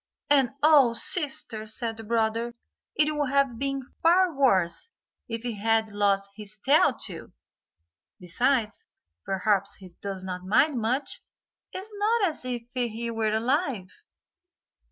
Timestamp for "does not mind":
10.01-10.79